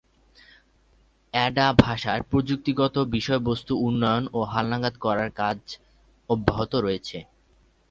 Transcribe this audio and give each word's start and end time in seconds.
Ada 1.33 1.67
ভাষার 1.83 2.19
প্রযুক্তিগত 2.23 2.95
বিষয়বস্তু 3.07 3.73
উন্নত 3.87 4.23
ও 4.33 4.39
হালনাগাদ 4.43 4.95
করার 4.97 5.29
কাজ 5.31 5.59
অব্যাহত 6.29 6.73
রয়েছে। 6.75 7.17